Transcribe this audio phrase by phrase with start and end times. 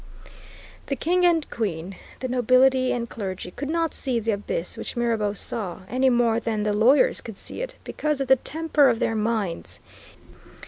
[0.87, 5.33] The King and Queen, the Nobility and Clergy, could not see the abyss which Mirabeau
[5.33, 9.13] saw, any more than the lawyers could see it, because of the temper of their
[9.13, 9.79] minds.